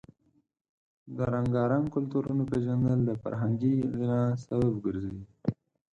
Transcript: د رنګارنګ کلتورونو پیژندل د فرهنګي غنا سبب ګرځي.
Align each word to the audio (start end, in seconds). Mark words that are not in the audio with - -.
د 1.15 1.17
رنګارنګ 1.33 1.85
کلتورونو 1.95 2.43
پیژندل 2.51 2.99
د 3.05 3.11
فرهنګي 3.21 3.75
غنا 3.95 4.21
سبب 4.47 4.73
ګرځي. 4.85 5.19